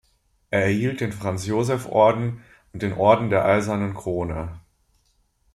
Er 0.49 0.63
erhielt 0.63 0.99
den 0.99 1.11
Franz-Joseph-Orden 1.11 2.43
und 2.73 2.81
den 2.81 2.93
Orden 2.93 3.29
der 3.29 3.45
Eisernen 3.45 3.93
Krone. 3.93 4.59